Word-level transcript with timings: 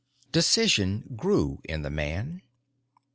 Decision 0.31 1.03
grew 1.15 1.61
in 1.63 1.83
the 1.83 1.91
man. 1.91 2.41